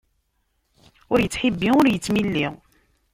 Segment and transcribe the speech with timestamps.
[1.11, 2.47] Ur ittḥibbi, ur ittmilli.